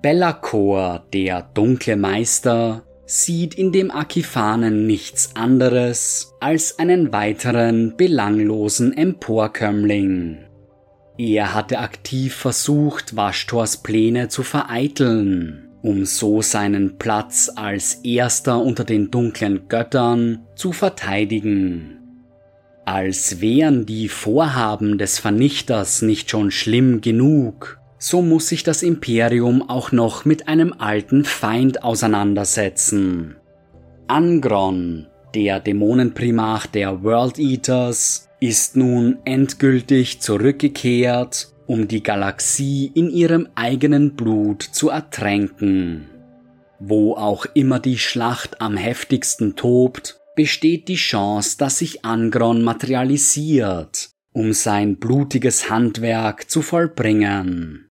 Bellacor, 0.00 1.04
der 1.12 1.42
dunkle 1.52 1.96
Meister, 1.96 2.84
sieht 3.04 3.52
in 3.52 3.70
dem 3.70 3.90
Akifanen 3.90 4.86
nichts 4.86 5.36
anderes 5.36 6.32
als 6.40 6.78
einen 6.78 7.12
weiteren 7.12 7.94
belanglosen 7.98 8.96
Emporkömmling. 8.96 10.46
Er 11.18 11.52
hatte 11.52 11.80
aktiv 11.80 12.34
versucht, 12.36 13.16
Waschtors 13.16 13.82
Pläne 13.82 14.28
zu 14.28 14.44
vereiteln, 14.44 15.68
um 15.82 16.06
so 16.06 16.40
seinen 16.40 16.96
Platz 16.96 17.52
als 17.54 17.96
erster 17.96 18.62
unter 18.62 18.84
den 18.84 19.10
dunklen 19.10 19.68
Göttern 19.68 20.46
zu 20.54 20.72
verteidigen. 20.72 21.98
Als 22.90 23.42
wären 23.42 23.84
die 23.84 24.08
Vorhaben 24.08 24.96
des 24.96 25.18
Vernichters 25.18 26.00
nicht 26.00 26.30
schon 26.30 26.50
schlimm 26.50 27.02
genug, 27.02 27.78
so 27.98 28.22
muss 28.22 28.48
sich 28.48 28.62
das 28.62 28.82
Imperium 28.82 29.68
auch 29.68 29.92
noch 29.92 30.24
mit 30.24 30.48
einem 30.48 30.72
alten 30.72 31.26
Feind 31.26 31.84
auseinandersetzen. 31.84 33.36
Angron, 34.06 35.06
der 35.34 35.60
Dämonenprimarch 35.60 36.68
der 36.68 37.02
World 37.02 37.38
Eaters, 37.38 38.30
ist 38.40 38.74
nun 38.74 39.18
endgültig 39.26 40.22
zurückgekehrt, 40.22 41.52
um 41.66 41.88
die 41.88 42.02
Galaxie 42.02 42.90
in 42.94 43.10
ihrem 43.10 43.48
eigenen 43.54 44.16
Blut 44.16 44.62
zu 44.62 44.88
ertränken. 44.88 46.08
Wo 46.78 47.16
auch 47.16 47.44
immer 47.52 47.80
die 47.80 47.98
Schlacht 47.98 48.62
am 48.62 48.78
heftigsten 48.78 49.56
tobt, 49.56 50.18
besteht 50.38 50.86
die 50.86 50.94
Chance, 50.94 51.56
dass 51.58 51.78
sich 51.78 52.04
Angron 52.04 52.62
materialisiert, 52.62 54.10
um 54.32 54.52
sein 54.52 54.98
blutiges 54.98 55.68
Handwerk 55.68 56.48
zu 56.48 56.62
vollbringen. 56.62 57.88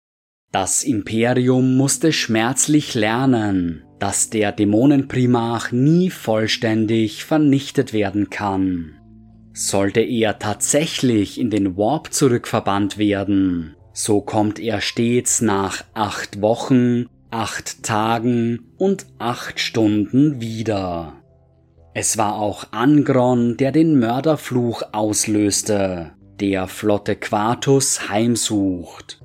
Das 0.50 0.82
Imperium 0.82 1.76
musste 1.76 2.12
schmerzlich 2.12 2.94
lernen, 2.94 3.84
dass 4.00 4.28
der 4.28 4.50
Dämonenprimarch 4.50 5.70
nie 5.70 6.10
vollständig 6.10 7.24
vernichtet 7.24 7.92
werden 7.92 8.28
kann. 8.28 8.98
Sollte 9.52 10.00
er 10.00 10.40
tatsächlich 10.40 11.38
in 11.38 11.48
den 11.48 11.76
Warp 11.76 12.12
zurückverbannt 12.12 12.98
werden, 12.98 13.76
so 13.92 14.20
kommt 14.20 14.58
er 14.58 14.80
stets 14.80 15.42
nach 15.42 15.84
acht 15.94 16.40
Wochen, 16.40 17.06
acht 17.30 17.84
Tagen 17.84 18.72
und 18.78 19.06
acht 19.20 19.60
Stunden 19.60 20.40
wieder. 20.40 21.21
Es 21.94 22.16
war 22.16 22.36
auch 22.36 22.64
Angron, 22.70 23.58
der 23.58 23.70
den 23.70 23.98
Mörderfluch 23.98 24.82
auslöste, 24.92 26.12
der 26.40 26.66
Flotte 26.66 27.16
Quartus 27.16 28.08
heimsucht. 28.08 29.20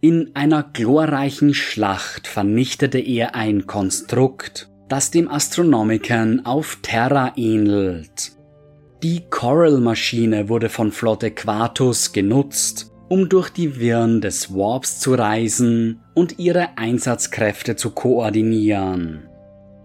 In 0.00 0.30
einer 0.34 0.64
glorreichen 0.64 1.54
Schlacht 1.54 2.26
vernichtete 2.26 2.98
er 2.98 3.36
ein 3.36 3.66
Konstrukt, 3.68 4.68
das 4.88 5.12
dem 5.12 5.30
Astronomikern 5.30 6.44
auf 6.44 6.78
Terra 6.82 7.32
ähnelt. 7.36 8.32
Die 9.04 9.22
Coral-Maschine 9.30 10.48
wurde 10.48 10.68
von 10.68 10.90
Flotte 10.90 11.30
Quartus 11.30 12.12
genutzt, 12.12 12.90
um 13.08 13.28
durch 13.28 13.50
die 13.50 13.78
Wirren 13.78 14.20
des 14.20 14.52
Warps 14.52 14.98
zu 14.98 15.14
reisen 15.14 16.00
und 16.14 16.38
ihre 16.40 16.76
Einsatzkräfte 16.76 17.76
zu 17.76 17.90
koordinieren. 17.90 19.29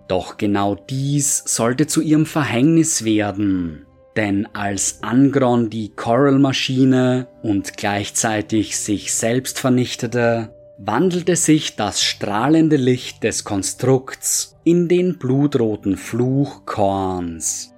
Doch 0.08 0.38
genau 0.38 0.76
dies 0.76 1.44
sollte 1.46 1.88
zu 1.88 2.02
ihrem 2.02 2.26
Verhängnis 2.26 3.04
werden, 3.04 3.86
denn 4.16 4.48
als 4.54 5.00
Angron 5.02 5.70
die 5.70 5.90
Coral-Maschine 5.90 7.28
und 7.42 7.76
gleichzeitig 7.76 8.78
sich 8.78 9.14
selbst 9.14 9.60
vernichtete, 9.60 10.54
wandelte 10.78 11.36
sich 11.36 11.76
das 11.76 12.04
strahlende 12.04 12.76
Licht 12.76 13.24
des 13.24 13.44
Konstrukts 13.44 14.58
in 14.64 14.88
den 14.88 15.18
blutroten 15.18 15.98
Fluch 15.98 16.66
Korns. 16.66 17.74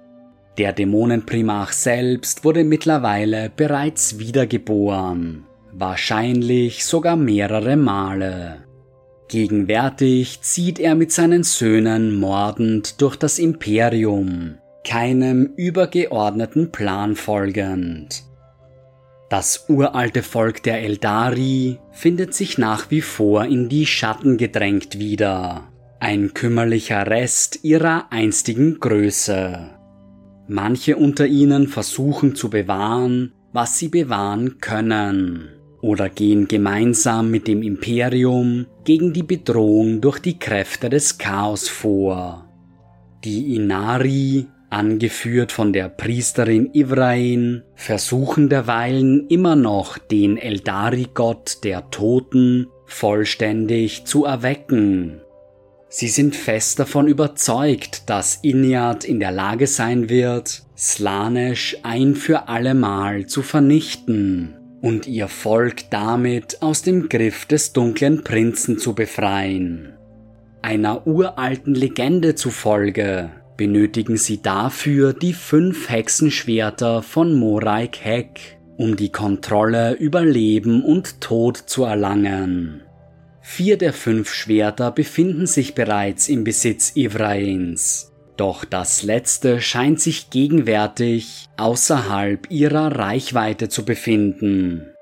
Der 0.58 0.72
Dämonenprimarch 0.72 1.72
selbst 1.72 2.44
wurde 2.44 2.64
mittlerweile 2.64 3.50
bereits 3.54 4.18
wiedergeboren, 4.18 5.44
wahrscheinlich 5.72 6.84
sogar 6.84 7.16
mehrere 7.16 7.76
Male. 7.76 8.67
Gegenwärtig 9.28 10.40
zieht 10.40 10.78
er 10.78 10.94
mit 10.94 11.12
seinen 11.12 11.42
Söhnen 11.42 12.14
mordend 12.14 13.00
durch 13.02 13.16
das 13.16 13.38
Imperium, 13.38 14.56
keinem 14.84 15.52
übergeordneten 15.56 16.72
Plan 16.72 17.14
folgend. 17.14 18.24
Das 19.28 19.66
uralte 19.68 20.22
Volk 20.22 20.62
der 20.62 20.80
Eldari 20.82 21.78
findet 21.92 22.32
sich 22.32 22.56
nach 22.56 22.90
wie 22.90 23.02
vor 23.02 23.44
in 23.44 23.68
die 23.68 23.84
Schatten 23.84 24.38
gedrängt 24.38 24.98
wieder, 24.98 25.68
ein 26.00 26.32
kümmerlicher 26.32 27.06
Rest 27.06 27.62
ihrer 27.62 28.10
einstigen 28.10 28.80
Größe. 28.80 29.68
Manche 30.46 30.96
unter 30.96 31.26
ihnen 31.26 31.68
versuchen 31.68 32.34
zu 32.34 32.48
bewahren, 32.48 33.34
was 33.52 33.76
sie 33.78 33.88
bewahren 33.88 34.58
können, 34.62 35.50
oder 35.80 36.08
gehen 36.08 36.48
gemeinsam 36.48 37.30
mit 37.30 37.46
dem 37.46 37.62
Imperium 37.62 38.66
gegen 38.84 39.12
die 39.12 39.22
Bedrohung 39.22 40.00
durch 40.00 40.18
die 40.18 40.38
Kräfte 40.38 40.88
des 40.88 41.18
Chaos 41.18 41.68
vor. 41.68 42.46
Die 43.24 43.54
Inari 43.54 44.46
angeführt 44.70 45.50
von 45.50 45.72
der 45.72 45.88
Priesterin 45.88 46.70
Ivrain, 46.74 47.62
versuchen 47.74 48.48
derweilen 48.48 49.26
immer 49.28 49.56
noch 49.56 49.98
den 49.98 50.36
Eldari-Gott 50.36 51.64
der 51.64 51.90
Toten 51.90 52.66
vollständig 52.86 54.04
zu 54.04 54.24
erwecken. 54.24 55.20
Sie 55.90 56.08
sind 56.08 56.36
fest 56.36 56.78
davon 56.78 57.08
überzeugt, 57.08 58.10
dass 58.10 58.40
Inyat 58.42 59.04
in 59.04 59.20
der 59.20 59.32
Lage 59.32 59.66
sein 59.66 60.10
wird, 60.10 60.62
Slanesh 60.76 61.78
ein 61.82 62.14
für 62.14 62.48
allemal 62.48 63.26
zu 63.26 63.42
vernichten 63.42 64.57
und 64.80 65.06
ihr 65.06 65.28
Volk 65.28 65.90
damit 65.90 66.62
aus 66.62 66.82
dem 66.82 67.08
Griff 67.08 67.46
des 67.46 67.72
dunklen 67.72 68.24
Prinzen 68.24 68.78
zu 68.78 68.94
befreien. 68.94 69.94
Einer 70.62 71.06
uralten 71.06 71.74
Legende 71.74 72.34
zufolge 72.34 73.30
benötigen 73.56 74.16
sie 74.16 74.40
dafür 74.40 75.12
die 75.12 75.32
fünf 75.32 75.90
Hexenschwerter 75.90 77.02
von 77.02 77.34
Moraik 77.34 77.98
Heck, 78.02 78.58
um 78.76 78.96
die 78.96 79.10
Kontrolle 79.10 79.94
über 79.94 80.24
Leben 80.24 80.84
und 80.84 81.20
Tod 81.20 81.56
zu 81.56 81.84
erlangen. 81.84 82.82
Vier 83.40 83.78
der 83.78 83.92
fünf 83.92 84.32
Schwerter 84.32 84.92
befinden 84.92 85.46
sich 85.46 85.74
bereits 85.74 86.28
im 86.28 86.44
Besitz 86.44 86.92
Ivrains, 86.94 88.07
doch 88.38 88.64
das 88.64 89.02
letzte 89.02 89.60
scheint 89.60 90.00
sich 90.00 90.30
gegenwärtig 90.30 91.48
außerhalb 91.56 92.50
ihrer 92.50 92.96
Reichweite 92.96 93.68
zu 93.68 93.84
befinden. 93.84 94.94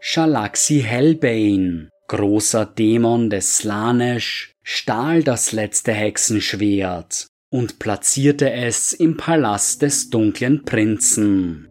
Shalaxi 0.00 0.80
Hellbane, 0.80 1.90
großer 2.08 2.64
Dämon 2.64 3.28
des 3.28 3.58
Slanesh, 3.58 4.54
stahl 4.62 5.22
das 5.22 5.52
letzte 5.52 5.92
Hexenschwert 5.92 7.26
und 7.50 7.78
platzierte 7.78 8.50
es 8.50 8.92
im 8.92 9.16
Palast 9.16 9.82
des 9.82 10.08
dunklen 10.10 10.64
Prinzen. 10.64 11.68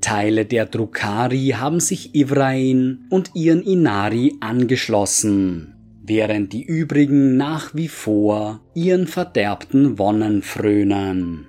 Teile 0.00 0.46
der 0.46 0.66
Drukari 0.66 1.54
haben 1.56 1.80
sich 1.80 2.14
Ivrain 2.14 3.06
und 3.10 3.32
ihren 3.34 3.62
Inari 3.62 4.34
angeschlossen, 4.40 5.71
während 6.04 6.52
die 6.52 6.64
übrigen 6.64 7.36
nach 7.36 7.74
wie 7.74 7.88
vor 7.88 8.60
ihren 8.74 9.06
verderbten 9.06 9.98
Wonnen 9.98 10.42
frönen. 10.42 11.48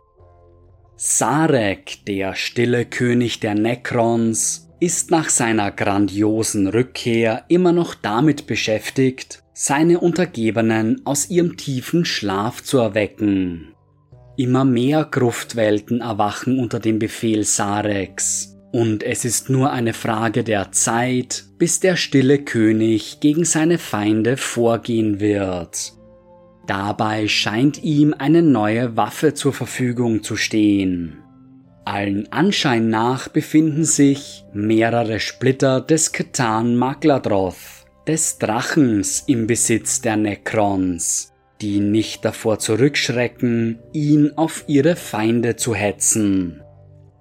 Sarek, 0.95 2.05
der 2.07 2.35
stille 2.35 2.85
König 2.85 3.39
der 3.39 3.55
Necrons, 3.55 4.69
ist 4.79 5.11
nach 5.11 5.29
seiner 5.29 5.71
grandiosen 5.71 6.67
Rückkehr 6.67 7.45
immer 7.47 7.71
noch 7.71 7.95
damit 7.95 8.47
beschäftigt, 8.47 9.43
seine 9.53 9.99
Untergebenen 9.99 11.01
aus 11.05 11.29
ihrem 11.29 11.57
tiefen 11.57 12.05
Schlaf 12.05 12.61
zu 12.63 12.77
erwecken. 12.77 13.73
Immer 14.37 14.65
mehr 14.65 15.05
Gruftwelten 15.09 16.01
erwachen 16.01 16.59
unter 16.59 16.79
dem 16.79 16.99
Befehl 16.99 17.43
Sareks, 17.43 18.52
und 18.73 19.03
es 19.03 19.23
ist 19.23 19.51
nur 19.51 19.71
eine 19.71 19.93
Frage 19.93 20.43
der 20.43 20.71
Zeit, 20.71 21.45
bis 21.59 21.79
der 21.79 21.95
stille 21.95 22.39
König 22.39 23.19
gegen 23.19 23.45
seine 23.45 23.77
Feinde 23.77 24.35
vorgehen 24.35 25.19
wird. 25.19 25.93
Dabei 26.65 27.27
scheint 27.27 27.83
ihm 27.83 28.15
eine 28.17 28.41
neue 28.41 28.97
Waffe 28.97 29.35
zur 29.35 29.53
Verfügung 29.53 30.23
zu 30.23 30.35
stehen. 30.35 31.19
Allen 31.85 32.31
Anschein 32.31 32.89
nach 32.89 33.27
befinden 33.27 33.85
sich 33.85 34.43
mehrere 34.53 35.19
Splitter 35.19 35.79
des 35.79 36.11
Ketan 36.11 36.75
Magladroth 36.75 37.85
des 38.07 38.39
Drachens 38.39 39.23
im 39.27 39.45
Besitz 39.45 40.01
der 40.01 40.17
Necrons, 40.17 41.31
die 41.61 41.79
nicht 41.79 42.25
davor 42.25 42.57
zurückschrecken, 42.57 43.77
ihn 43.91 44.31
auf 44.35 44.63
ihre 44.65 44.95
Feinde 44.95 45.57
zu 45.57 45.75
hetzen. 45.75 46.63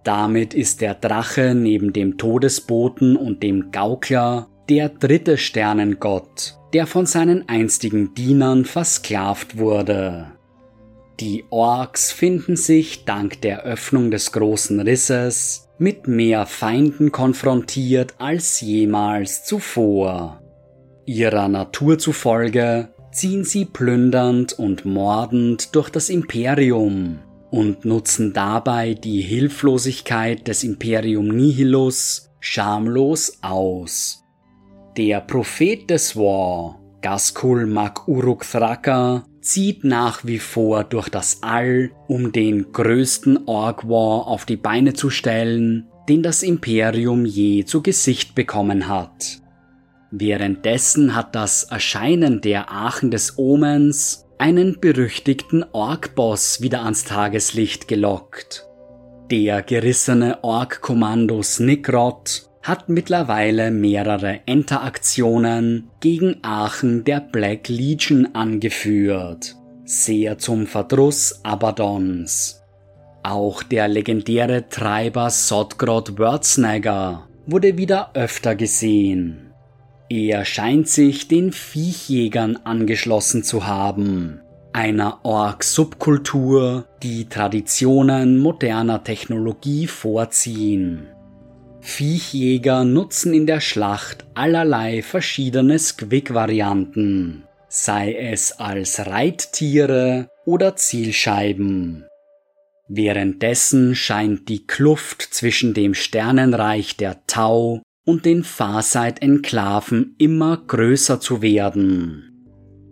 Damit 0.04 0.52
ist 0.54 0.80
der 0.80 0.94
Drache 0.94 1.54
neben 1.54 1.92
dem 1.92 2.18
Todesboten 2.18 3.16
und 3.16 3.42
dem 3.42 3.70
Gaukler 3.70 4.48
der 4.68 4.88
dritte 4.88 5.38
Sternengott, 5.38 6.58
der 6.72 6.86
von 6.86 7.06
seinen 7.06 7.48
einstigen 7.48 8.14
Dienern 8.14 8.64
versklavt 8.64 9.58
wurde. 9.58 10.32
Die 11.20 11.44
Orks 11.50 12.10
finden 12.10 12.56
sich 12.56 13.04
dank 13.04 13.40
der 13.42 13.62
Öffnung 13.62 14.10
des 14.10 14.32
großen 14.32 14.80
Risses 14.80 15.68
mit 15.78 16.08
mehr 16.08 16.46
Feinden 16.46 17.12
konfrontiert 17.12 18.14
als 18.18 18.60
jemals 18.60 19.44
zuvor. 19.44 20.42
Ihrer 21.06 21.48
Natur 21.48 21.98
zufolge 21.98 22.88
ziehen 23.12 23.44
sie 23.44 23.66
plündernd 23.66 24.52
und 24.52 24.84
mordend 24.84 25.74
durch 25.74 25.90
das 25.90 26.08
Imperium 26.08 27.20
und 27.52 27.84
nutzen 27.84 28.32
dabei 28.32 28.94
die 28.94 29.20
Hilflosigkeit 29.20 30.48
des 30.48 30.64
Imperium 30.64 31.28
Nihilus 31.28 32.30
schamlos 32.40 33.38
aus. 33.42 34.24
Der 34.96 35.20
Prophet 35.20 35.88
des 35.90 36.16
War, 36.16 36.80
Gaskul 37.02 37.66
Mak 37.66 38.08
Uruk 38.08 38.44
Thraka, 38.50 39.26
zieht 39.42 39.84
nach 39.84 40.24
wie 40.24 40.38
vor 40.38 40.84
durch 40.84 41.10
das 41.10 41.42
All, 41.42 41.90
um 42.08 42.32
den 42.32 42.72
größten 42.72 43.46
Org 43.46 43.86
War 43.86 44.28
auf 44.28 44.46
die 44.46 44.56
Beine 44.56 44.94
zu 44.94 45.10
stellen, 45.10 45.88
den 46.08 46.22
das 46.22 46.42
Imperium 46.42 47.26
je 47.26 47.66
zu 47.66 47.82
Gesicht 47.82 48.34
bekommen 48.34 48.88
hat. 48.88 49.42
Währenddessen 50.10 51.14
hat 51.14 51.34
das 51.34 51.64
Erscheinen 51.64 52.40
der 52.40 52.72
Aachen 52.72 53.10
des 53.10 53.36
Omens 53.36 54.24
einen 54.42 54.80
berüchtigten 54.80 55.64
Ork-Boss 55.70 56.62
wieder 56.62 56.82
ans 56.82 57.04
Tageslicht 57.04 57.86
gelockt. 57.86 58.66
Der 59.30 59.62
gerissene 59.62 60.42
Ork-Kommando 60.42 61.44
Snikrot 61.44 62.50
hat 62.60 62.88
mittlerweile 62.88 63.70
mehrere 63.70 64.40
Interaktionen 64.46 65.90
gegen 66.00 66.42
Aachen 66.42 67.04
der 67.04 67.20
Black 67.20 67.68
Legion 67.68 68.34
angeführt, 68.34 69.54
sehr 69.84 70.38
zum 70.38 70.66
Verdruss 70.66 71.38
Abadons. 71.44 72.64
Auch 73.22 73.62
der 73.62 73.86
legendäre 73.86 74.68
Treiber 74.68 75.30
Sodgrod 75.30 76.18
Wurznagger 76.18 77.28
wurde 77.46 77.78
wieder 77.78 78.10
öfter 78.14 78.56
gesehen. 78.56 79.51
Er 80.14 80.44
scheint 80.44 80.88
sich 80.88 81.26
den 81.26 81.52
Viechjägern 81.52 82.58
angeschlossen 82.64 83.44
zu 83.44 83.66
haben, 83.66 84.42
einer 84.74 85.24
Ork-Subkultur, 85.24 86.84
die 87.02 87.30
Traditionen 87.30 88.36
moderner 88.36 89.04
Technologie 89.04 89.86
vorziehen. 89.86 91.06
Viechjäger 91.80 92.84
nutzen 92.84 93.32
in 93.32 93.46
der 93.46 93.60
Schlacht 93.60 94.26
allerlei 94.34 95.00
verschiedene 95.00 95.78
Squig-Varianten, 95.78 97.44
sei 97.68 98.14
es 98.14 98.52
als 98.52 99.06
Reittiere 99.06 100.28
oder 100.44 100.76
Zielscheiben. 100.76 102.04
Währenddessen 102.86 103.94
scheint 103.94 104.50
die 104.50 104.66
Kluft 104.66 105.22
zwischen 105.22 105.72
dem 105.72 105.94
Sternenreich 105.94 106.98
der 106.98 107.26
Tau 107.26 107.80
und 108.04 108.24
den 108.24 108.44
Farsight-Enklaven 108.44 110.14
immer 110.18 110.56
größer 110.56 111.20
zu 111.20 111.42
werden. 111.42 112.28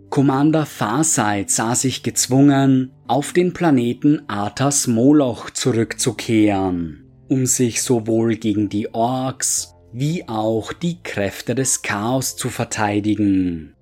Commander 0.09 0.65
Farsight 0.65 1.49
sah 1.49 1.75
sich 1.75 2.03
gezwungen, 2.03 2.91
auf 3.07 3.33
den 3.33 3.53
Planeten 3.53 4.23
Arthas 4.27 4.87
Moloch 4.87 5.49
zurückzukehren, 5.49 7.05
um 7.29 7.45
sich 7.45 7.81
sowohl 7.81 8.35
gegen 8.35 8.69
die 8.69 8.93
Orks 8.93 9.73
wie 9.93 10.27
auch 10.27 10.73
die 10.73 11.01
Kräfte 11.03 11.55
des 11.55 11.81
Chaos 11.81 12.35
zu 12.35 12.49
verteidigen. 12.49 13.73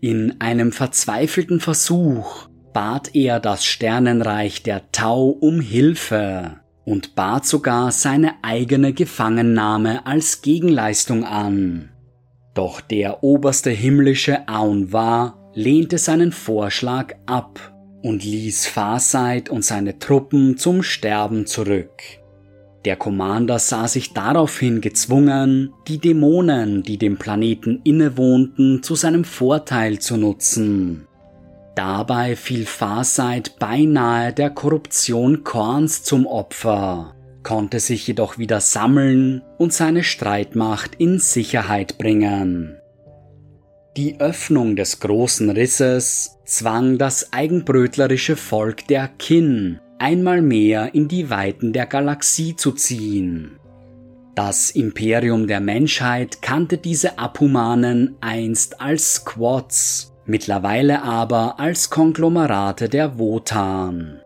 In 0.00 0.40
einem 0.40 0.72
verzweifelten 0.72 1.60
Versuch 1.60 2.48
bat 2.72 3.14
er 3.14 3.40
das 3.40 3.64
Sternenreich 3.64 4.62
der 4.62 4.90
Tau 4.92 5.28
um 5.28 5.60
Hilfe, 5.60 6.59
und 6.84 7.14
bat 7.14 7.46
sogar 7.46 7.92
seine 7.92 8.34
eigene 8.42 8.92
Gefangennahme 8.92 10.06
als 10.06 10.42
Gegenleistung 10.42 11.24
an. 11.24 11.90
Doch 12.54 12.80
der 12.80 13.22
oberste 13.22 13.70
himmlische 13.70 14.48
Aun 14.48 14.92
war 14.92 15.50
lehnte 15.54 15.98
seinen 15.98 16.32
Vorschlag 16.32 17.14
ab 17.26 17.72
und 18.02 18.24
ließ 18.24 18.66
Farsight 18.66 19.50
und 19.50 19.64
seine 19.64 19.98
Truppen 19.98 20.56
zum 20.56 20.82
Sterben 20.82 21.46
zurück. 21.46 22.02
Der 22.84 22.96
Commander 22.96 23.58
sah 23.58 23.86
sich 23.86 24.14
daraufhin 24.14 24.80
gezwungen, 24.80 25.72
die 25.86 25.98
Dämonen, 25.98 26.82
die 26.82 26.96
dem 26.96 27.18
Planeten 27.18 27.80
innewohnten, 27.84 28.82
zu 28.82 28.94
seinem 28.94 29.24
Vorteil 29.24 29.98
zu 29.98 30.16
nutzen. 30.16 31.06
Dabei 31.74 32.36
fiel 32.36 32.66
Farsight 32.66 33.58
beinahe 33.58 34.32
der 34.32 34.50
Korruption 34.50 35.44
Korns 35.44 36.02
zum 36.02 36.26
Opfer, 36.26 37.14
konnte 37.42 37.80
sich 37.80 38.06
jedoch 38.06 38.38
wieder 38.38 38.60
sammeln 38.60 39.42
und 39.58 39.72
seine 39.72 40.02
Streitmacht 40.02 40.96
in 40.96 41.18
Sicherheit 41.18 41.96
bringen. 41.96 42.76
Die 43.96 44.20
Öffnung 44.20 44.76
des 44.76 45.00
großen 45.00 45.50
Risses 45.50 46.38
zwang 46.44 46.98
das 46.98 47.32
eigenbrötlerische 47.32 48.36
Volk 48.36 48.86
der 48.88 49.08
Kin 49.08 49.80
einmal 49.98 50.42
mehr 50.42 50.94
in 50.94 51.08
die 51.08 51.30
Weiten 51.30 51.72
der 51.72 51.86
Galaxie 51.86 52.56
zu 52.56 52.72
ziehen. 52.72 53.58
Das 54.34 54.70
Imperium 54.70 55.46
der 55.46 55.60
Menschheit 55.60 56.40
kannte 56.40 56.78
diese 56.78 57.18
Abhumanen 57.18 58.16
einst 58.20 58.80
als 58.80 59.14
Squads, 59.14 60.14
mittlerweile 60.30 61.02
aber 61.02 61.60
als 61.60 61.90
Konglomerate 61.90 62.88
der 62.88 63.18
Wotan. 63.18 64.22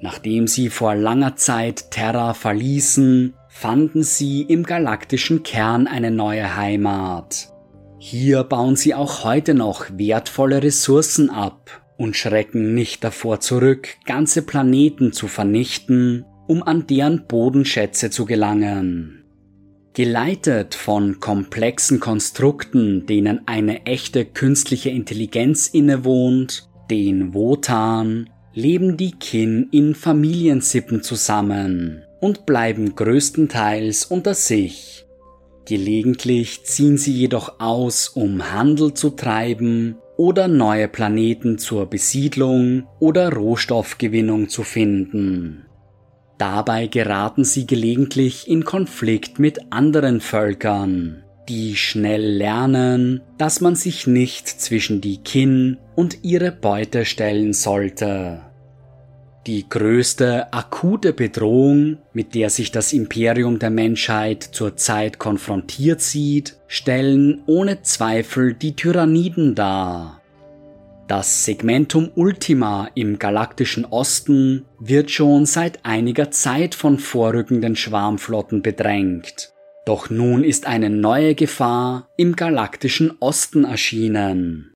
Nachdem 0.00 0.48
sie 0.48 0.70
vor 0.70 0.94
langer 0.94 1.36
Zeit 1.36 1.90
Terra 1.90 2.34
verließen, 2.34 3.34
fanden 3.48 4.02
sie 4.02 4.42
im 4.42 4.64
galaktischen 4.64 5.42
Kern 5.42 5.86
eine 5.86 6.10
neue 6.10 6.56
Heimat, 6.56 7.54
hier 8.06 8.44
bauen 8.44 8.76
sie 8.76 8.92
auch 8.92 9.24
heute 9.24 9.54
noch 9.54 9.86
wertvolle 9.94 10.62
Ressourcen 10.62 11.30
ab 11.30 11.82
und 11.96 12.14
schrecken 12.14 12.74
nicht 12.74 13.02
davor 13.02 13.40
zurück, 13.40 13.96
ganze 14.04 14.42
Planeten 14.42 15.14
zu 15.14 15.26
vernichten, 15.26 16.26
um 16.46 16.62
an 16.62 16.86
deren 16.86 17.26
Bodenschätze 17.26 18.10
zu 18.10 18.26
gelangen. 18.26 19.23
Geleitet 19.94 20.74
von 20.74 21.20
komplexen 21.20 22.00
Konstrukten, 22.00 23.06
denen 23.06 23.46
eine 23.46 23.86
echte 23.86 24.24
künstliche 24.24 24.90
Intelligenz 24.90 25.68
innewohnt, 25.68 26.68
den 26.90 27.32
Wotan, 27.32 28.28
leben 28.54 28.96
die 28.96 29.12
Kin 29.12 29.68
in 29.70 29.94
Familiensippen 29.94 31.04
zusammen 31.04 32.02
und 32.20 32.44
bleiben 32.44 32.96
größtenteils 32.96 34.06
unter 34.06 34.34
sich. 34.34 35.06
Gelegentlich 35.64 36.64
ziehen 36.64 36.98
sie 36.98 37.12
jedoch 37.12 37.60
aus, 37.60 38.08
um 38.08 38.52
Handel 38.52 38.94
zu 38.94 39.10
treiben 39.10 39.94
oder 40.16 40.48
neue 40.48 40.88
Planeten 40.88 41.56
zur 41.56 41.86
Besiedlung 41.86 42.88
oder 42.98 43.32
Rohstoffgewinnung 43.32 44.48
zu 44.48 44.64
finden. 44.64 45.66
Dabei 46.38 46.88
geraten 46.88 47.44
sie 47.44 47.66
gelegentlich 47.66 48.48
in 48.48 48.64
Konflikt 48.64 49.38
mit 49.38 49.72
anderen 49.72 50.20
Völkern, 50.20 51.22
die 51.48 51.76
schnell 51.76 52.24
lernen, 52.24 53.20
dass 53.38 53.60
man 53.60 53.76
sich 53.76 54.06
nicht 54.06 54.48
zwischen 54.48 55.00
die 55.00 55.18
Kin 55.18 55.78
und 55.94 56.24
ihre 56.24 56.50
Beute 56.50 57.04
stellen 57.04 57.52
sollte. 57.52 58.40
Die 59.46 59.68
größte 59.68 60.52
akute 60.54 61.12
Bedrohung, 61.12 61.98
mit 62.14 62.34
der 62.34 62.48
sich 62.48 62.72
das 62.72 62.94
Imperium 62.94 63.58
der 63.58 63.68
Menschheit 63.68 64.42
zurzeit 64.42 65.18
konfrontiert 65.18 66.00
sieht, 66.00 66.56
stellen 66.66 67.42
ohne 67.46 67.82
Zweifel 67.82 68.54
die 68.54 68.74
Tyranniden 68.74 69.54
dar. 69.54 70.22
Das 71.06 71.44
Segmentum 71.44 72.10
Ultima 72.14 72.88
im 72.94 73.18
galaktischen 73.18 73.84
Osten 73.84 74.64
wird 74.80 75.10
schon 75.10 75.44
seit 75.44 75.84
einiger 75.84 76.30
Zeit 76.30 76.74
von 76.74 76.98
vorrückenden 76.98 77.76
Schwarmflotten 77.76 78.62
bedrängt. 78.62 79.52
Doch 79.84 80.08
nun 80.08 80.42
ist 80.42 80.66
eine 80.66 80.88
neue 80.88 81.34
Gefahr 81.34 82.08
im 82.16 82.36
galaktischen 82.36 83.12
Osten 83.20 83.64
erschienen. 83.64 84.72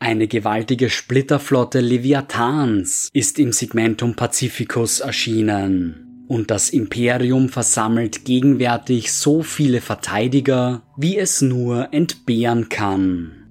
Eine 0.00 0.26
gewaltige 0.26 0.90
Splitterflotte 0.90 1.78
Leviathans 1.78 3.08
ist 3.12 3.38
im 3.38 3.52
Segmentum 3.52 4.16
Pacificus 4.16 4.98
erschienen. 4.98 6.26
Und 6.26 6.50
das 6.50 6.70
Imperium 6.70 7.48
versammelt 7.48 8.24
gegenwärtig 8.24 9.12
so 9.12 9.44
viele 9.44 9.80
Verteidiger, 9.80 10.82
wie 10.96 11.16
es 11.16 11.42
nur 11.42 11.92
entbehren 11.92 12.68
kann. 12.68 13.43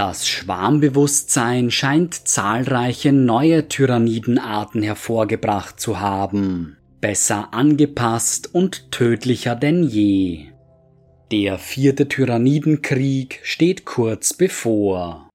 Das 0.00 0.26
Schwarmbewusstsein 0.26 1.70
scheint 1.70 2.26
zahlreiche 2.26 3.12
neue 3.12 3.68
Tyrannidenarten 3.68 4.80
hervorgebracht 4.80 5.78
zu 5.78 6.00
haben, 6.00 6.78
besser 7.02 7.52
angepasst 7.52 8.54
und 8.54 8.92
tödlicher 8.92 9.54
denn 9.54 9.82
je. 9.82 10.46
Der 11.30 11.58
vierte 11.58 12.08
Tyrannidenkrieg 12.08 13.40
steht 13.42 13.84
kurz 13.84 14.32
bevor. 14.32 15.28